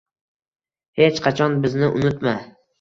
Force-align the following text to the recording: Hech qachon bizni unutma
Hech 1.01 1.23
qachon 1.27 1.61
bizni 1.69 1.93
unutma 2.01 2.37